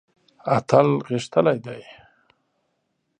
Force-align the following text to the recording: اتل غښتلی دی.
اتل 0.57 0.87
غښتلی 1.07 1.57
دی. 1.65 1.81